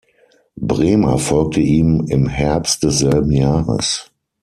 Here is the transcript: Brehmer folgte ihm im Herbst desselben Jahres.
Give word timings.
Brehmer 0.57 1.19
folgte 1.19 1.59
ihm 1.59 2.07
im 2.09 2.27
Herbst 2.27 2.81
desselben 2.81 3.31
Jahres. 3.31 4.09